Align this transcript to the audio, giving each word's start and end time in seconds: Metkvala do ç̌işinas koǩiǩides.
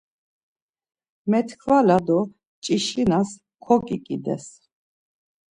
Metkvala 1.29 1.97
do 2.07 2.19
ç̌işinas 2.63 3.29
koǩiǩides. 3.63 4.45